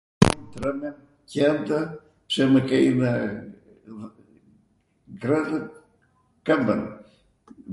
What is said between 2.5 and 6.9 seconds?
mw kejnw... ngrwnw kwmbwn.